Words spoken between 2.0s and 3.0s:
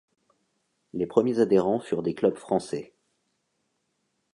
des clubs français.